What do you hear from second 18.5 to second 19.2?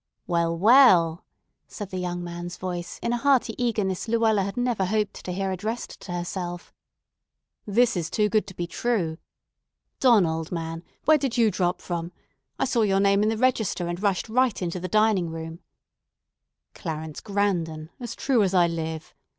I live!"